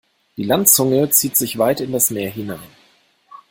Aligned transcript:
Die 0.35 0.41
Landzunge 0.45 1.11
zieht 1.11 1.37
sich 1.37 1.59
weit 1.59 1.79
in 1.79 1.91
das 1.91 2.09
Meer 2.09 2.31
hinein. 2.31 2.67